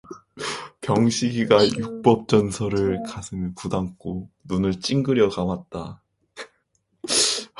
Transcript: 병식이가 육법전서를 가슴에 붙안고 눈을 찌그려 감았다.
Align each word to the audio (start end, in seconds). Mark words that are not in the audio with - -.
병식이가 0.81 1.69
육법전서를 1.77 3.03
가슴에 3.03 3.51
붙안고 3.55 4.31
눈을 4.45 4.79
찌그려 4.79 5.29
감았다. 5.29 6.01